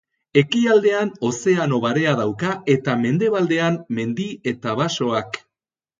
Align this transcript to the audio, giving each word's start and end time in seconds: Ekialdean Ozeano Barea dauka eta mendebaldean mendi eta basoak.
Ekialdean 0.41 1.11
Ozeano 1.27 1.79
Barea 1.83 2.15
dauka 2.21 2.55
eta 2.77 2.95
mendebaldean 3.05 3.81
mendi 3.99 4.29
eta 4.53 4.79
basoak. 4.81 5.39